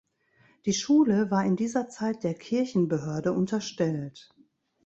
[0.65, 4.31] Die Schule war in dieser Zeit der Kirchenbehörde unterstellt.